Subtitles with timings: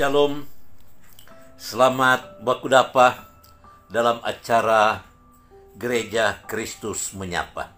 [0.00, 0.48] Shalom,
[1.60, 3.28] selamat baku dapa
[3.92, 5.04] dalam acara
[5.76, 7.68] Gereja Kristus Menyapa.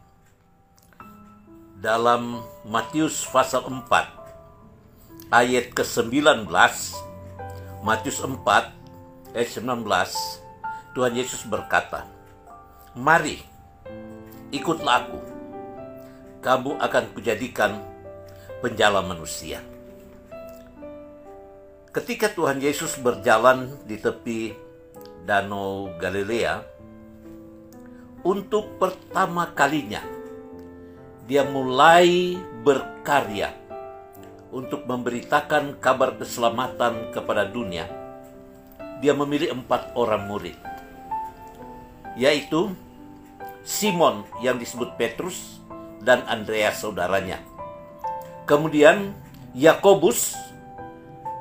[1.83, 6.47] Dalam Matius pasal 4 ayat ke-19,
[7.83, 8.39] Matius 4
[9.35, 9.83] ayat 19,
[10.95, 12.07] Tuhan Yesus berkata,
[12.95, 13.43] Mari,
[14.55, 15.19] ikutlah aku,
[16.39, 17.83] kamu akan kujadikan
[18.63, 19.72] penjala manusia.
[21.93, 24.57] Ketika Tuhan Yesus berjalan di tepi
[25.29, 26.65] Danau Galilea,
[28.25, 30.01] untuk pertama kalinya
[31.29, 33.53] dia mulai berkarya
[34.49, 37.85] untuk memberitakan kabar keselamatan kepada dunia.
[39.05, 40.57] Dia memilih empat orang murid,
[42.17, 42.73] yaitu
[43.69, 45.61] Simon yang disebut Petrus
[46.01, 47.37] dan Andreas saudaranya.
[48.49, 49.13] Kemudian
[49.53, 50.52] Yakobus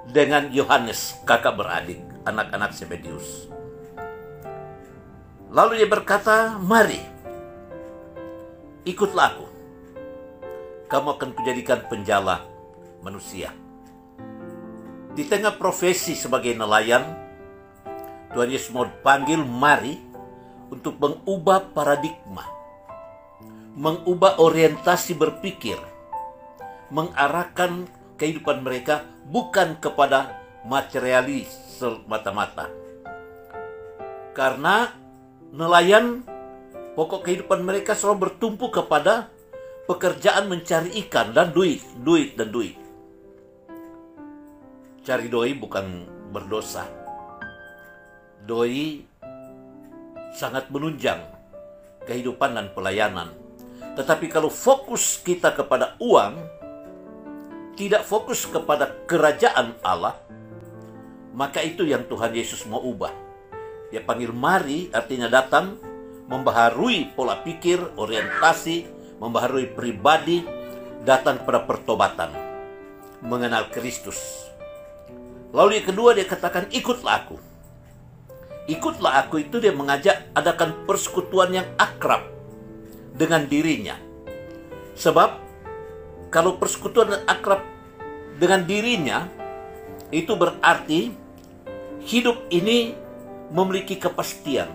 [0.10, 3.52] dengan Yohanes, kakak beradik, anak-anak Sebedius.
[5.52, 7.04] Lalu dia berkata, "Mari,
[8.88, 9.48] ikutlah aku.
[10.88, 12.42] Kamu akan kujadikan penjala
[13.04, 13.52] manusia."
[15.12, 17.04] Di tengah profesi sebagai nelayan,
[18.32, 20.00] Tuhan Yesus mau panggil mari
[20.72, 22.48] untuk mengubah paradigma,
[23.76, 25.76] mengubah orientasi berpikir,
[26.88, 31.50] mengarahkan kehidupan mereka bukan kepada materialis
[31.82, 32.70] semata-mata.
[34.38, 34.94] Karena
[35.50, 36.22] nelayan
[36.94, 39.34] pokok kehidupan mereka selalu bertumpu kepada
[39.90, 42.78] pekerjaan mencari ikan dan duit, duit dan duit.
[45.02, 46.86] Cari doi bukan berdosa.
[48.46, 49.02] Doi
[50.38, 51.26] sangat menunjang
[52.06, 53.34] kehidupan dan pelayanan.
[53.98, 56.61] Tetapi kalau fokus kita kepada uang,
[57.76, 60.20] tidak fokus kepada kerajaan Allah,
[61.32, 63.14] maka itu yang Tuhan Yesus mau ubah.
[63.92, 65.80] Dia panggil mari artinya datang,
[66.28, 68.88] membaharui pola pikir, orientasi,
[69.20, 70.44] membaharui pribadi,
[71.04, 72.32] datang pada pertobatan,
[73.24, 74.48] mengenal Kristus.
[75.52, 77.38] Lalu yang kedua dia katakan ikutlah aku.
[78.70, 82.24] Ikutlah aku itu dia mengajak adakan persekutuan yang akrab
[83.12, 84.00] dengan dirinya.
[84.96, 85.41] Sebab
[86.32, 87.60] kalau persekutuan dan akrab
[88.40, 89.28] dengan dirinya,
[90.16, 91.12] itu berarti
[92.08, 92.96] hidup ini
[93.52, 94.72] memiliki kepastian.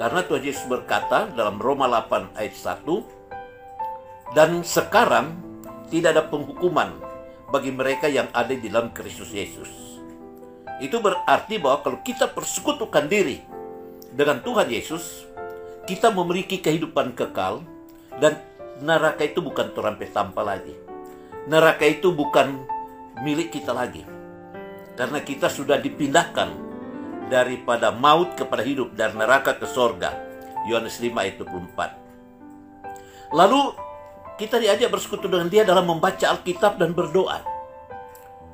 [0.00, 5.36] Karena Tuhan Yesus berkata dalam Roma 8 ayat 1, dan sekarang
[5.92, 6.90] tidak ada penghukuman
[7.52, 9.68] bagi mereka yang ada di dalam Kristus Yesus.
[10.80, 13.40] Itu berarti bahwa kalau kita persekutukan diri
[14.12, 15.24] dengan Tuhan Yesus,
[15.84, 17.64] kita memiliki kehidupan kekal
[18.20, 18.36] dan
[18.80, 20.74] neraka itu bukan terampai tanpa lagi.
[21.46, 22.66] Neraka itu bukan
[23.22, 24.04] milik kita lagi.
[24.96, 26.48] Karena kita sudah dipindahkan
[27.28, 30.12] daripada maut kepada hidup, dari neraka ke sorga.
[30.66, 33.36] Yohanes 5 ayat 24.
[33.36, 33.60] Lalu
[34.36, 37.40] kita diajak bersekutu dengan dia dalam membaca Alkitab dan berdoa.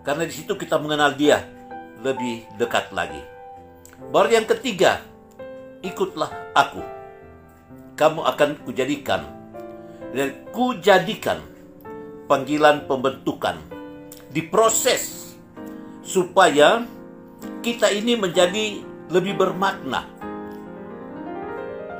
[0.04, 1.46] Karena di situ kita mengenal dia
[2.02, 3.22] lebih dekat lagi.
[4.10, 5.00] Baru yang ketiga,
[5.80, 6.82] ikutlah aku.
[7.94, 9.41] Kamu akan kujadikan
[10.12, 11.40] dan kujadikan
[12.28, 13.56] panggilan pembentukan
[14.32, 15.36] diproses
[16.04, 16.84] supaya
[17.64, 18.80] kita ini menjadi
[19.12, 20.08] lebih bermakna.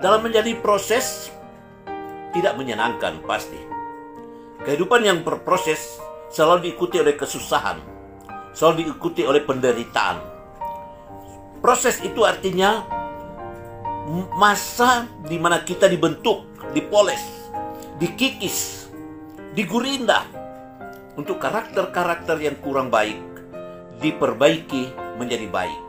[0.02, 1.30] Dalam menjadi proses
[2.34, 3.58] tidak menyenangkan pasti.
[4.62, 6.00] Kehidupan yang berproses
[6.32, 7.78] selalu diikuti oleh kesusahan,
[8.56, 10.18] selalu diikuti oleh penderitaan.
[11.62, 12.82] Proses itu artinya
[14.34, 16.42] masa di mana kita dibentuk,
[16.74, 17.41] dipoles,
[18.02, 18.90] dikikis,
[19.54, 20.26] digurinda
[21.14, 23.14] untuk karakter-karakter yang kurang baik
[24.02, 24.90] diperbaiki
[25.22, 25.82] menjadi baik.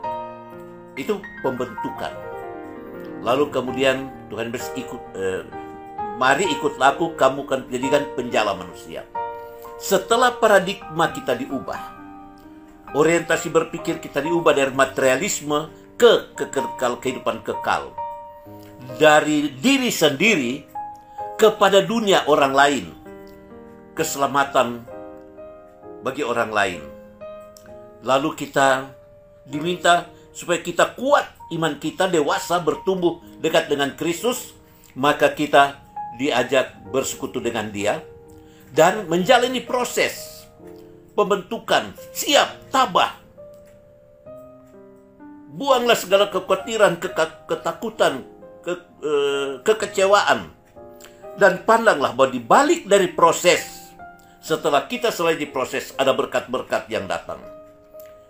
[0.94, 2.14] Itu pembentukan.
[3.18, 5.42] Lalu kemudian Tuhan bersikut, eh,
[6.14, 9.02] mari ikut laku, kamu akan menjadikan penjala manusia.
[9.82, 11.82] Setelah paradigma kita diubah,
[12.94, 15.66] orientasi berpikir kita diubah dari materialisme
[15.98, 17.90] ke kekal kehidupan kekal.
[19.02, 20.73] Dari diri sendiri
[21.34, 22.84] kepada dunia orang lain.
[23.94, 24.82] Keselamatan
[26.02, 26.82] bagi orang lain.
[28.02, 28.90] Lalu kita
[29.46, 34.52] diminta supaya kita kuat iman kita dewasa bertumbuh dekat dengan Kristus,
[34.98, 35.78] maka kita
[36.18, 38.02] diajak bersekutu dengan Dia
[38.74, 40.46] dan menjalani proses
[41.14, 43.22] pembentukan siap tabah
[45.54, 46.98] buanglah segala kekhawatiran,
[47.46, 48.26] ketakutan,
[48.66, 48.74] ke,
[49.06, 50.50] eh, kekecewaan
[51.34, 53.90] dan pandanglah bahwa di balik dari proses
[54.44, 57.40] setelah kita selesai diproses ada berkat-berkat yang datang.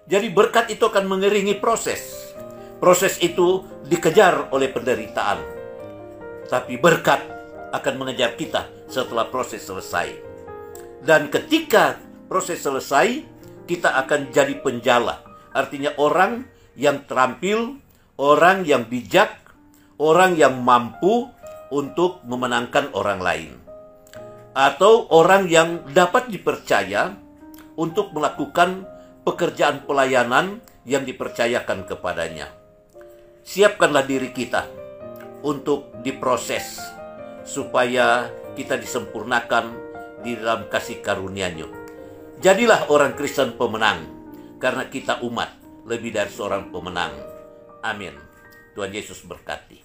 [0.06, 2.30] Jadi berkat itu akan mengeringi proses.
[2.78, 5.42] Proses itu dikejar oleh penderitaan.
[6.46, 7.18] Tapi berkat
[7.74, 10.14] akan mengejar kita setelah proses selesai.
[11.02, 11.98] Dan ketika
[12.30, 13.26] proses selesai,
[13.66, 15.24] kita akan jadi penjala.
[15.50, 16.46] Artinya orang
[16.78, 17.82] yang terampil,
[18.14, 19.34] orang yang bijak,
[19.98, 21.33] orang yang mampu
[21.74, 23.50] untuk memenangkan orang lain.
[24.54, 27.18] Atau orang yang dapat dipercaya
[27.74, 28.86] untuk melakukan
[29.26, 32.54] pekerjaan pelayanan yang dipercayakan kepadanya.
[33.42, 34.70] Siapkanlah diri kita
[35.42, 36.78] untuk diproses
[37.42, 39.74] supaya kita disempurnakan
[40.22, 41.68] di dalam kasih karunia-Nya.
[42.40, 44.06] Jadilah orang Kristen pemenang
[44.62, 45.50] karena kita umat
[45.84, 47.12] lebih dari seorang pemenang.
[47.84, 48.16] Amin.
[48.72, 49.83] Tuhan Yesus berkati.